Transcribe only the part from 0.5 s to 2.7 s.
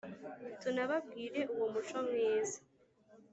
Tunababwire uwo muco mwiza